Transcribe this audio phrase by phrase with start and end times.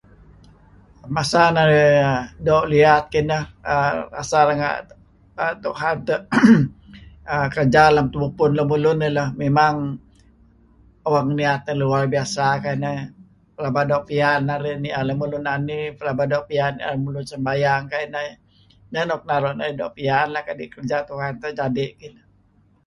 [1.15, 2.15] Masa narih
[2.45, 3.43] doo' liyat kineh
[4.13, 4.83] masa renga'
[5.63, 5.97] Tuhan
[7.53, 9.75] kerja lem tebubpun lemulun eh lah, memang
[11.07, 12.97] awang niyat narih luar biasa kuayu' ineh,
[13.55, 13.81] pelaba
[14.49, 18.29] narih ni'er lemulun nani, pelaba doo' piyan ni'er lemulun sembayang kayu' ineh,
[18.91, 21.93] nen nuk naru' narih doo' piyan lah kadi' kerja Tuhan terjadi'.